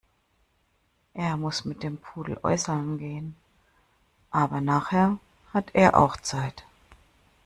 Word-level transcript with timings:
Er 1.13 1.37
muss 1.37 1.63
mit 1.63 1.83
dem 1.83 1.99
Pudel 1.99 2.39
äußerln 2.41 2.97
gehen, 2.97 3.35
aber 4.31 4.59
nachher 4.59 5.19
hat 5.53 5.75
er 5.75 5.95
auch 5.95 6.17
Zeit. 6.17 6.65